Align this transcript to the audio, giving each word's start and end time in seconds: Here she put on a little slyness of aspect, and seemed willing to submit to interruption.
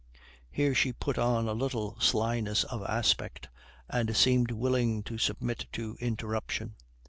Here 0.49 0.73
she 0.73 0.93
put 0.93 1.19
on 1.19 1.47
a 1.47 1.53
little 1.53 1.95
slyness 1.99 2.63
of 2.63 2.81
aspect, 2.85 3.49
and 3.87 4.17
seemed 4.17 4.49
willing 4.49 5.03
to 5.03 5.19
submit 5.19 5.67
to 5.73 5.95
interruption. 5.99 6.73